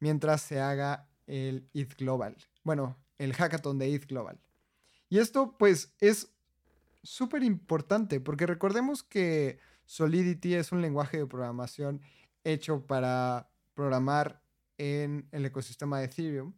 [0.00, 2.36] mientras se haga el ETH Global.
[2.64, 4.40] Bueno, el hackathon de ETH Global.
[5.08, 6.32] Y esto pues es
[7.02, 12.00] súper importante porque recordemos que Solidity es un lenguaje de programación
[12.44, 14.42] hecho para programar
[14.78, 16.54] en el ecosistema de Ethereum.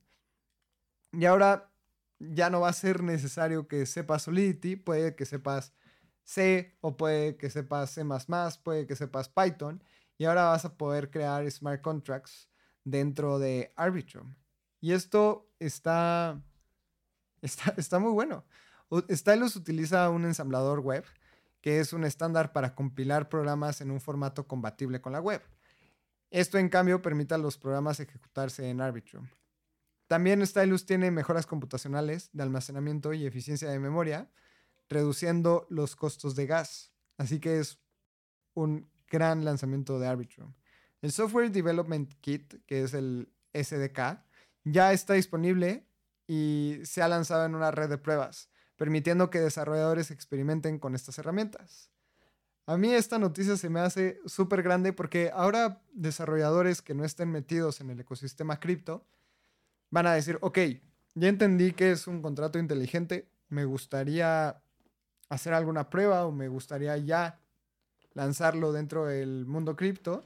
[1.12, 1.70] Y ahora
[2.18, 5.72] ya no va a ser necesario que sepas Solidity, puede que sepas
[6.24, 8.04] C o puede que sepas C++,
[8.62, 9.82] puede que sepas Python.
[10.18, 12.48] Y ahora vas a poder crear smart contracts
[12.84, 14.34] dentro de Arbitrum.
[14.80, 16.42] Y esto está
[17.42, 18.44] Está, muy bueno.
[19.10, 21.04] Stylus utiliza un ensamblador web,
[21.60, 25.42] que es un estándar para compilar programas en un formato compatible con la web.
[26.30, 29.28] Esto, en cambio, permite a los programas ejecutarse en Arbitrum.
[30.06, 34.30] También Stylus tiene mejoras computacionales de almacenamiento y eficiencia de memoria,
[34.88, 36.92] reduciendo los costos de gas.
[37.16, 37.78] Así que es
[38.54, 40.54] un gran lanzamiento de Arbitrum.
[41.00, 44.22] El Software Development Kit, que es el SDK,
[44.64, 45.86] ya está disponible
[46.26, 51.18] y se ha lanzado en una red de pruebas, permitiendo que desarrolladores experimenten con estas
[51.18, 51.90] herramientas.
[52.66, 57.30] A mí esta noticia se me hace súper grande porque ahora desarrolladores que no estén
[57.30, 59.04] metidos en el ecosistema cripto
[59.90, 60.58] van a decir, ok,
[61.14, 64.61] ya entendí que es un contrato inteligente, me gustaría
[65.32, 67.40] hacer alguna prueba o me gustaría ya
[68.12, 70.22] lanzarlo dentro del mundo cripto,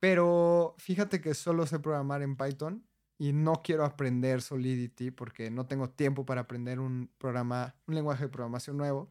[0.00, 2.84] pero fíjate que solo sé programar en Python
[3.16, 8.24] y no quiero aprender Solidity porque no tengo tiempo para aprender un programa, un lenguaje
[8.24, 9.08] de programación nuevo.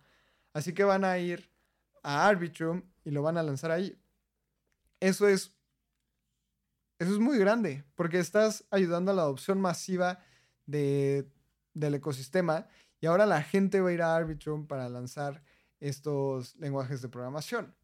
[0.51, 1.49] Así que van a ir
[2.03, 3.97] a Arbitrum y lo van a lanzar ahí.
[4.99, 5.55] Eso es
[6.99, 10.19] eso es muy grande porque estás ayudando a la adopción masiva
[10.65, 11.29] de,
[11.73, 12.67] del ecosistema
[13.03, 15.43] y ahora la gente va a ir a Arbitrum para lanzar
[15.81, 17.75] estos lenguajes de programación.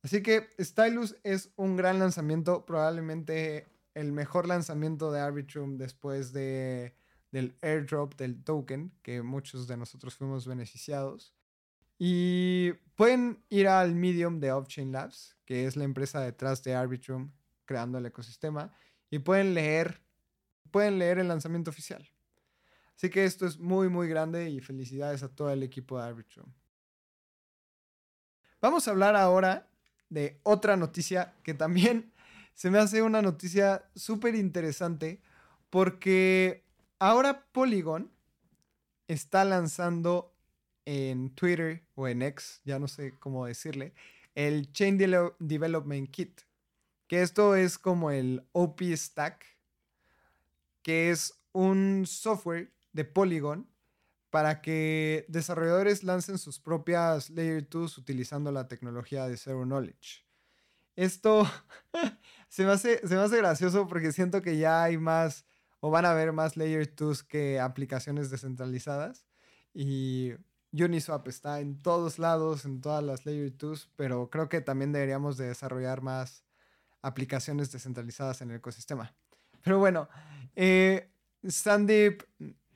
[0.00, 6.96] Así que Stylus es un gran lanzamiento, probablemente el mejor lanzamiento de Arbitrum después de,
[7.32, 11.34] del airdrop del token, que muchos de nosotros fuimos beneficiados.
[11.98, 17.30] Y pueden ir al Medium de Offchain Labs, que es la empresa detrás de Arbitrum
[17.66, 18.72] creando el ecosistema,
[19.10, 20.00] y pueden leer,
[20.70, 22.10] pueden leer el lanzamiento oficial.
[22.96, 26.50] Así que esto es muy, muy grande y felicidades a todo el equipo de Arbitrum.
[28.60, 29.68] Vamos a hablar ahora
[30.08, 32.12] de otra noticia que también
[32.54, 35.20] se me hace una noticia súper interesante
[35.68, 36.64] porque
[36.98, 38.10] ahora Polygon
[39.08, 40.34] está lanzando
[40.86, 43.92] en Twitter o en X, ya no sé cómo decirle,
[44.34, 46.40] el Chain Development Kit,
[47.08, 49.44] que esto es como el OP Stack,
[50.82, 53.68] que es un software de Polygon
[54.30, 60.24] para que desarrolladores lancen sus propias Layer 2 utilizando la tecnología de Zero Knowledge.
[60.96, 61.46] Esto
[62.48, 65.44] se, me hace, se me hace gracioso porque siento que ya hay más
[65.80, 69.26] o van a haber más Layer 2 que aplicaciones descentralizadas.
[69.72, 70.32] Y
[70.72, 75.36] Uniswap está en todos lados, en todas las Layer 2, pero creo que también deberíamos
[75.36, 76.44] de desarrollar más
[77.02, 79.14] aplicaciones descentralizadas en el ecosistema.
[79.62, 80.08] Pero bueno,
[80.54, 81.10] eh,
[81.48, 82.22] Sandeep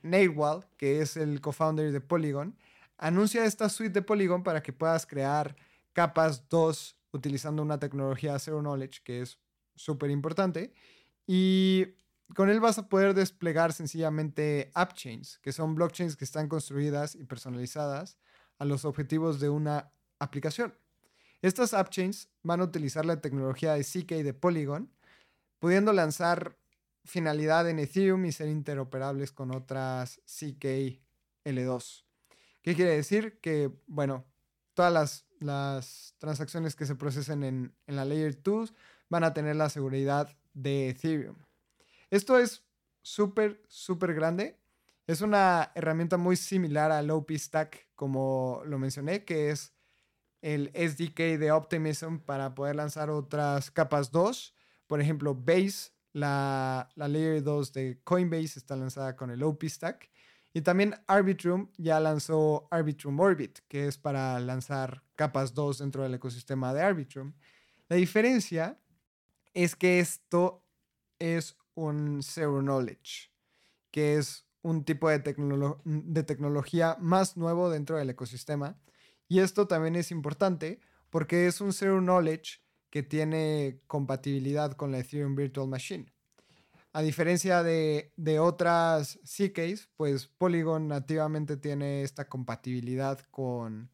[0.03, 2.57] Nailwal, que es el co-founder de Polygon,
[2.97, 5.55] anuncia esta suite de Polygon para que puedas crear
[5.93, 9.39] capas 2 utilizando una tecnología Zero Knowledge que es
[9.75, 10.73] súper importante.
[11.27, 11.95] Y
[12.35, 17.15] con él vas a poder desplegar sencillamente app chains, que son blockchains que están construidas
[17.15, 18.17] y personalizadas
[18.57, 20.73] a los objetivos de una aplicación.
[21.41, 24.91] Estas app chains van a utilizar la tecnología de CK de Polygon,
[25.59, 26.57] pudiendo lanzar
[27.03, 30.99] finalidad en Ethereum y ser interoperables con otras CK
[31.45, 32.03] L2.
[32.61, 33.39] ¿Qué quiere decir?
[33.41, 34.25] Que, bueno,
[34.73, 38.73] todas las las transacciones que se procesen en, la Layer 2
[39.09, 41.35] van a tener la seguridad de Ethereum.
[42.09, 42.63] Esto es
[43.01, 44.57] súper, súper grande.
[45.07, 49.73] Es una herramienta muy similar al OP Stack, como lo mencioné, que es
[50.41, 54.53] el SDK de Optimism para poder lanzar otras capas 2.
[54.87, 60.09] Por ejemplo, Base la, la Layer 2 de Coinbase está lanzada con el OP Stack.
[60.53, 66.13] Y también Arbitrum ya lanzó Arbitrum Orbit, que es para lanzar capas 2 dentro del
[66.13, 67.33] ecosistema de Arbitrum.
[67.87, 68.77] La diferencia
[69.53, 70.65] es que esto
[71.19, 73.31] es un Zero Knowledge,
[73.91, 78.77] que es un tipo de, de tecnología más nuevo dentro del ecosistema.
[79.27, 82.59] Y esto también es importante porque es un Zero Knowledge
[82.91, 86.13] que tiene compatibilidad con la Ethereum Virtual Machine.
[86.93, 93.89] A diferencia de, otras CKs, pues Polygon nativamente tiene esta compatibilidad con,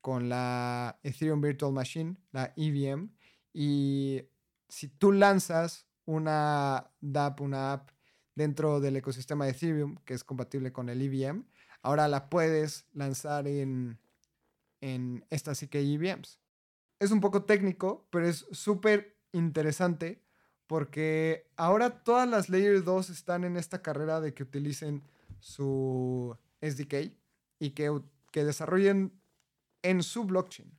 [0.00, 3.14] con la Ethereum Virtual Machine, la EVM.
[3.52, 4.22] Y
[4.68, 7.90] si tú lanzas una DApp, una app
[8.34, 11.44] dentro del ecosistema de Ethereum que es compatible con el EVM,
[11.82, 14.00] ahora la puedes lanzar en,
[14.80, 16.40] en estas CK EVMs.
[16.98, 20.22] Es un poco técnico, pero es súper interesante
[20.66, 25.02] porque ahora todas las Layer 2 están en esta carrera de que utilicen
[25.38, 27.12] su SDK
[27.58, 29.18] y que, que desarrollen
[29.82, 30.70] en su blockchain.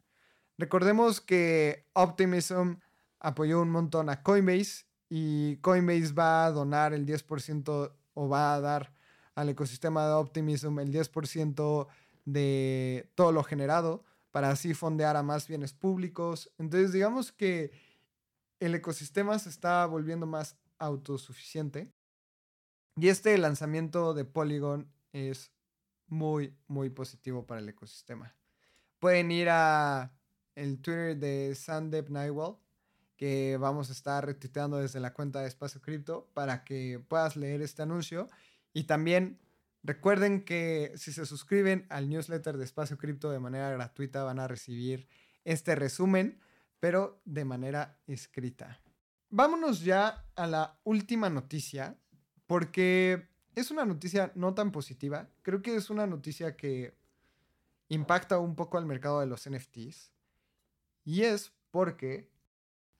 [0.57, 2.75] Recordemos que Optimism
[3.19, 8.59] apoyó un montón a Coinbase y Coinbase va a donar el 10% o va a
[8.59, 8.93] dar
[9.35, 11.87] al ecosistema de Optimism el 10%
[12.25, 16.51] de todo lo generado para así fondear a más bienes públicos.
[16.57, 17.71] Entonces digamos que
[18.59, 21.91] el ecosistema se está volviendo más autosuficiente.
[22.95, 25.51] Y este lanzamiento de Polygon es
[26.07, 28.35] muy, muy positivo para el ecosistema.
[28.99, 30.11] Pueden ir a
[30.55, 32.57] el Twitter de Sandep Naiwal,
[33.15, 37.61] que vamos a estar retuiteando desde la cuenta de Espacio Cripto para que puedas leer
[37.61, 38.27] este anuncio.
[38.73, 39.39] Y también
[39.83, 44.47] recuerden que si se suscriben al newsletter de Espacio Cripto de manera gratuita van a
[44.47, 45.07] recibir
[45.43, 46.39] este resumen
[46.79, 48.79] pero de manera escrita.
[49.29, 51.97] Vámonos ya a la última noticia,
[52.47, 55.29] porque es una noticia no tan positiva.
[55.41, 56.97] Creo que es una noticia que
[57.89, 60.11] impacta un poco al mercado de los NFTs.
[61.03, 62.31] Y es porque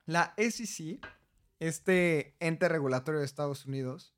[0.06, 1.00] la SEC,
[1.60, 4.14] este ente regulatorio de Estados Unidos,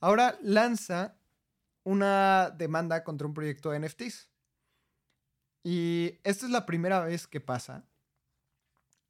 [0.00, 1.16] ahora lanza
[1.86, 4.28] una demanda contra un proyecto de NFTs.
[5.62, 7.86] Y esta es la primera vez que pasa.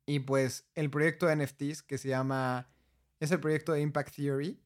[0.05, 2.69] Y pues el proyecto de NFTs, que se llama,
[3.19, 4.61] es el proyecto de Impact Theory,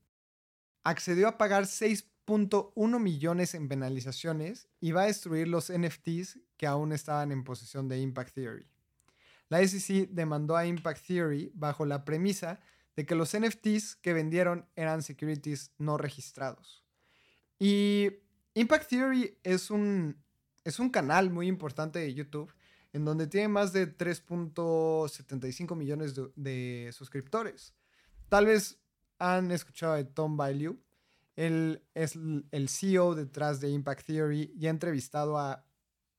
[0.82, 6.92] accedió a pagar 6.1 millones en penalizaciones y va a destruir los NFTs que aún
[6.92, 8.66] estaban en posesión de Impact Theory.
[9.48, 12.58] La SEC demandó a Impact Theory bajo la premisa
[12.96, 16.79] de que los NFTs que vendieron eran securities no registrados.
[17.60, 18.08] Y
[18.54, 20.16] Impact Theory es un,
[20.64, 22.52] es un canal muy importante de YouTube
[22.92, 27.74] en donde tiene más de 3.75 millones de, suscriptores.
[28.28, 28.80] Tal vez
[29.18, 30.76] han escuchado de Tom Bailey.
[31.36, 35.64] Él es el CEO detrás de Impact Theory y ha entrevistado a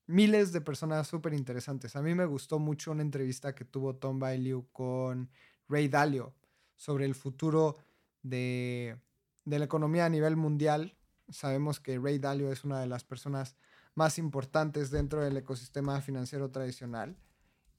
[0.06, 1.96] miles de personas súper interesantes.
[1.96, 5.30] A mí me gustó mucho una entrevista que tuvo Tom Bailey con
[5.68, 6.36] Ray Dalio
[6.76, 7.78] sobre el futuro
[8.22, 8.96] de,
[9.44, 10.96] de la economía a nivel mundial.
[11.32, 13.56] Sabemos que Ray Dalio es una de las personas
[13.96, 17.18] más importantes dentro del ecosistema financiero tradicional.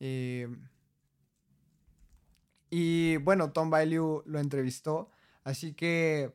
[0.01, 0.49] Eh,
[2.71, 5.11] y bueno, Tom Bailey lo entrevistó,
[5.45, 6.35] así que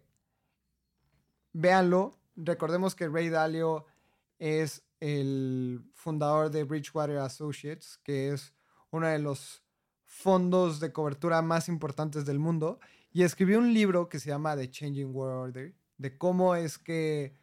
[1.53, 2.18] véanlo.
[2.36, 3.86] Recordemos que Ray Dalio
[4.38, 8.53] es el fundador de Bridgewater Associates, que es
[8.91, 9.63] uno de los
[10.05, 12.80] fondos de cobertura más importantes del mundo,
[13.11, 17.36] y escribió un libro que se llama The Changing World Order, de cómo es que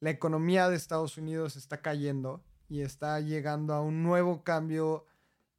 [0.00, 5.06] la economía de Estados Unidos está cayendo y está llegando a un nuevo cambio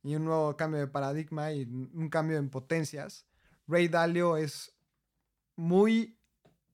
[0.04, 3.26] y un nuevo cambio de paradigma y un cambio en potencias.
[3.68, 4.74] Ray Dalio es
[5.56, 6.18] muy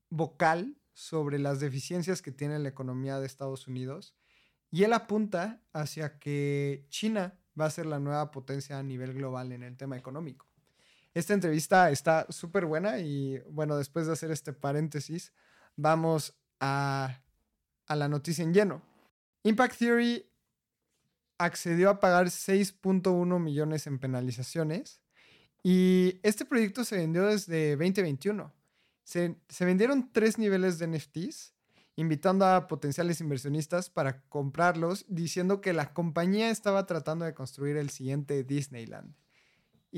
[0.10, 4.16] vocal sobre las deficiencias que tiene la economía de Estados Unidos
[4.72, 9.52] y él apunta hacia que China va a ser la nueva potencia a nivel global
[9.52, 10.46] en el tema económico.
[11.14, 15.34] Esta entrevista está súper buena y bueno, después de hacer este paréntesis,
[15.78, 17.22] vamos a
[17.88, 18.82] a la noticia en lleno.
[19.44, 20.26] Impact Theory
[21.38, 25.02] accedió a pagar 6.1 millones en penalizaciones
[25.64, 28.54] y este proyecto se vendió desde 2021.
[29.04, 31.54] Se, se, vendieron tres niveles de NFTs,
[31.96, 37.90] invitando a potenciales inversionistas para comprarlos, diciendo que la compañía estaba tratando de construir el
[37.90, 39.16] siguiente Disneyland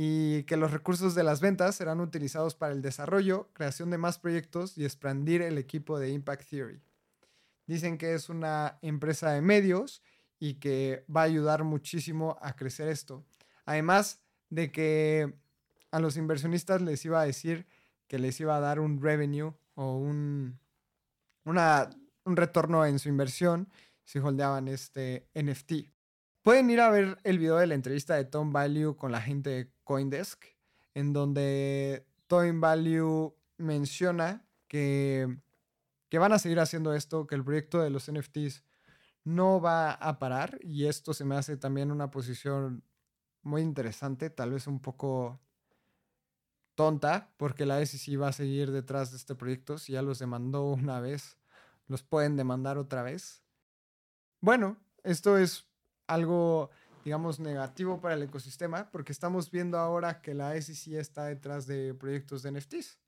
[0.02, 4.18] y que los recursos de las ventas serán utilizados para el desarrollo, creación de más
[4.18, 6.80] proyectos y expandir el equipo de Impact Theory.
[7.68, 10.02] Dicen que es una empresa de medios
[10.39, 13.26] y que va a ayudar muchísimo a crecer esto.
[13.66, 15.34] Además de que
[15.91, 17.68] a los inversionistas les iba a decir
[18.08, 20.62] que les iba a dar un revenue o un,
[21.43, 21.89] una,
[22.24, 23.68] un retorno en su inversión
[24.06, 25.74] si holdeaban este NFT.
[26.41, 29.50] Pueden ir a ver el video de la entrevista de Tom Value con la gente
[29.50, 30.46] de Coindesk,
[30.94, 35.36] en donde Tom Value menciona que,
[36.10, 38.64] que van a seguir haciendo esto, que el proyecto de los NFTs
[39.24, 42.84] no va a parar y esto se me hace también una posición
[43.42, 45.40] muy interesante, tal vez un poco
[46.76, 49.80] tonta, porque la SEC va a seguir detrás de este proyecto.
[49.80, 51.40] Si ya los demandó una vez,
[51.88, 53.42] los pueden demandar otra vez.
[54.40, 55.68] Bueno, esto es
[56.06, 56.70] algo,
[57.04, 61.93] digamos, negativo para el ecosistema, porque estamos viendo ahora que la SEC está detrás de
[61.93, 63.00] proyectos de NFTs.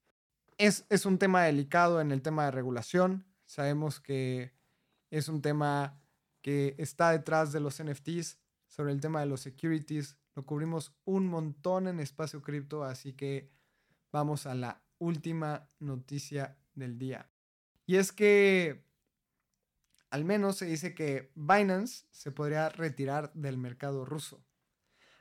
[0.58, 3.26] Es, es un tema delicado en el tema de regulación.
[3.46, 4.54] Sabemos que
[5.10, 6.02] es un tema
[6.42, 10.18] que está detrás de los NFTs, sobre el tema de los securities.
[10.36, 13.52] Lo cubrimos un montón en espacio cripto, así que
[14.12, 17.30] vamos a la última noticia del día.
[17.86, 18.86] Y es que
[20.12, 24.45] al menos se dice que Binance se podría retirar del mercado ruso.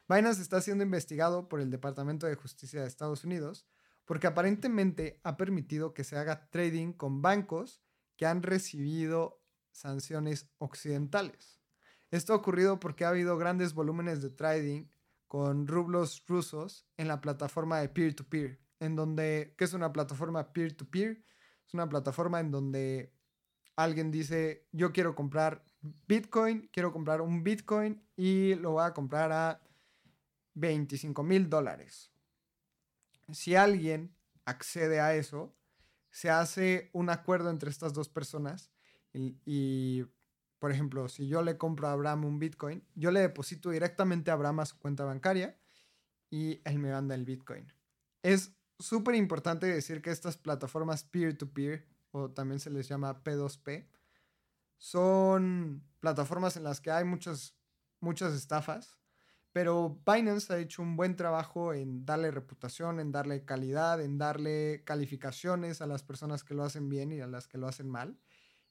[0.08, 3.66] Binance está siendo investigado por el Departamento de Justicia de Estados Unidos
[4.04, 7.80] porque aparentemente ha permitido que se haga trading con bancos
[8.16, 11.60] que han recibido sanciones occidentales.
[12.10, 14.88] Esto ha ocurrido porque ha habido grandes volúmenes de trading
[15.28, 21.22] con rublos rusos en la plataforma de peer-to-peer, en donde, ¿qué es una plataforma peer-to-peer?
[21.64, 23.14] Es una plataforma en donde
[23.82, 25.64] alguien dice, yo quiero comprar
[26.06, 29.60] Bitcoin, quiero comprar un Bitcoin y lo voy a comprar a
[30.54, 32.10] 25 mil dólares.
[33.32, 34.14] Si alguien
[34.44, 35.54] accede a eso,
[36.10, 38.70] se hace un acuerdo entre estas dos personas
[39.12, 40.04] y,
[40.58, 44.34] por ejemplo, si yo le compro a Abraham un Bitcoin, yo le deposito directamente a
[44.34, 45.58] Abraham a su cuenta bancaria
[46.28, 47.72] y él me manda el Bitcoin.
[48.22, 53.86] Es súper importante decir que estas plataformas peer-to-peer, o también se les llama P2P,
[54.76, 57.54] son plataformas en las que hay muchas,
[58.00, 58.98] muchas estafas,
[59.52, 64.82] pero Binance ha hecho un buen trabajo en darle reputación, en darle calidad, en darle
[64.84, 68.18] calificaciones a las personas que lo hacen bien y a las que lo hacen mal.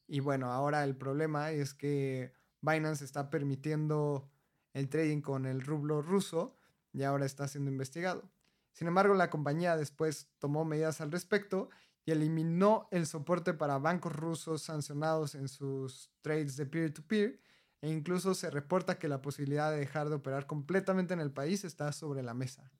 [0.08, 4.30] Y bueno, ahora el problema es que Binance está permitiendo
[4.74, 6.56] el trading con el rublo ruso
[6.94, 8.32] y ahora está siendo investigado.
[8.72, 11.70] Sin embargo, la compañía después tomó medidas al respecto
[12.06, 17.40] y eliminó el soporte para bancos rusos sancionados en sus trades de peer-to-peer
[17.82, 21.64] e incluso se reporta que la posibilidad de dejar de operar completamente en el país
[21.64, 22.72] está sobre la mesa.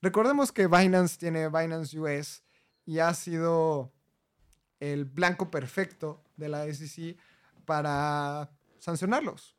[0.00, 2.42] Recordemos que Binance tiene Binance US
[2.84, 3.92] y ha sido
[4.80, 7.16] el blanco perfecto de la SEC
[7.64, 8.50] para
[8.80, 9.56] sancionarlos.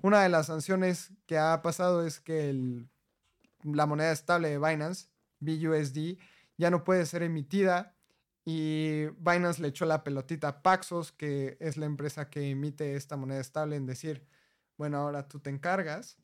[0.00, 2.86] Una de las sanciones que ha pasado es que
[3.62, 5.08] la moneda estable de Binance,
[5.40, 6.18] BUSD,
[6.56, 7.93] ya no puede ser emitida
[8.44, 13.16] y Binance le echó la pelotita a Paxos, que es la empresa que emite esta
[13.16, 14.26] moneda estable, en decir,
[14.76, 16.18] bueno, ahora tú te encargas.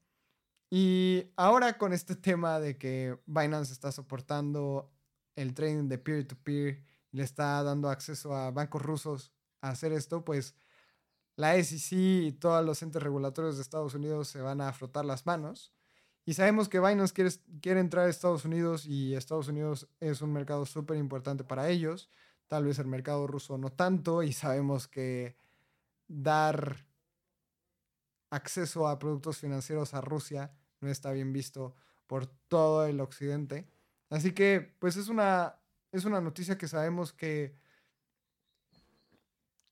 [0.71, 4.93] Y ahora con este tema de que Binance está soportando
[5.35, 10.55] el trading de peer-to-peer le está dando acceso a bancos rusos a hacer esto, pues
[11.37, 15.27] la SEC y todos los entes regulatorios de Estados Unidos se van a frotar las
[15.27, 15.73] manos.
[16.31, 17.13] Y sabemos que Binance
[17.61, 22.09] quiere, entrar a Estados Unidos y Estados Unidos es un mercado súper importante para ellos.
[22.47, 25.35] Tal vez el mercado ruso no tanto y sabemos que
[26.07, 26.87] dar
[28.31, 31.75] acceso a productos financieros a Rusia no está bien visto
[32.07, 33.67] por todo el occidente.
[34.09, 35.57] Así que pues es una
[35.91, 37.57] es una noticia que sabemos que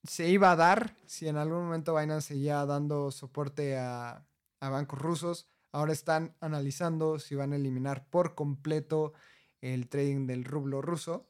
[0.03, 4.25] se iba a dar si en algún momento Binance seguía dando soporte a,
[4.59, 5.47] bancos rusos.
[5.71, 9.13] Ahora están analizando si van a eliminar por completo
[9.61, 11.29] el trading del rublo ruso.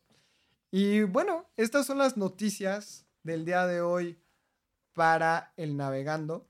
[0.71, 4.21] Y bueno, estas son las noticias del día de hoy
[4.93, 6.47] para el navegando.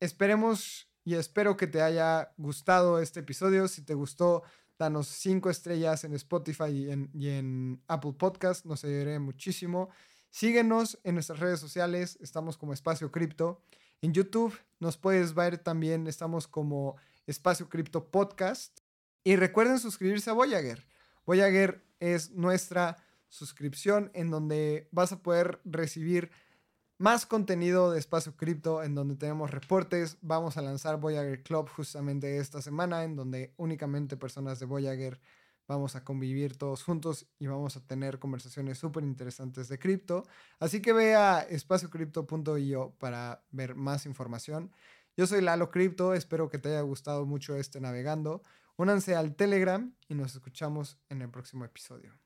[0.00, 3.68] Esperemos y espero que te haya gustado este episodio.
[3.68, 4.42] Si te gustó,
[4.78, 9.90] danos cinco estrellas en Spotify y en, Apple Podcast, nos ayudaría muchísimo.
[10.30, 13.62] Síguenos en nuestras redes sociales, estamos como Espacio Cripto.
[14.02, 18.80] En YouTube nos puedes ver también, estamos como Espacio Cripto Podcast.
[19.24, 20.86] Y recuerden suscribirse a Voyager.
[21.24, 22.96] Voyager es nuestra
[23.28, 26.30] suscripción en donde vas a poder recibir
[26.98, 30.18] más contenido de Espacio Cripto en donde tenemos reportes.
[30.22, 35.20] Vamos a lanzar Voyager Club justamente esta semana en donde únicamente personas de Voyager
[35.68, 40.24] vamos a convivir todos juntos y vamos a tener conversaciones súper interesantes de cripto.
[40.58, 44.72] Así que ve a espaciocrypto.io para ver más información.
[45.16, 48.42] Yo soy Lalo Cripto, espero que te haya gustado mucho este navegando.
[48.76, 52.25] Únanse al Telegram y nos escuchamos en el próximo episodio.